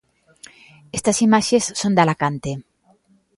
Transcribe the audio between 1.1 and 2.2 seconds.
imaxes son de